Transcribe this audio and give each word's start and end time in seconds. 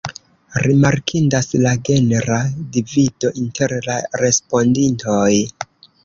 Rimarkindas 0.67 1.49
la 1.65 1.73
genra 1.89 2.39
divido 2.77 3.31
inter 3.41 3.75
la 3.89 3.97
respondintoj. 4.23 5.29